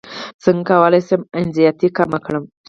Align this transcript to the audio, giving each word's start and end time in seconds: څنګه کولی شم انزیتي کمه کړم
څنګه 0.43 0.63
کولی 0.69 1.01
شم 1.07 1.21
انزیتي 1.39 1.87
کمه 1.97 2.19
کړم 2.25 2.43